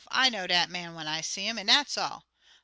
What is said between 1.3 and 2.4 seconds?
'im, an' dat's all.'